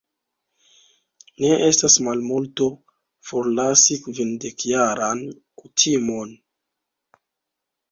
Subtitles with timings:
[1.43, 2.67] Ne estas malmulto,
[3.31, 5.25] forlasi kvindekjaran
[5.63, 6.35] kutimon.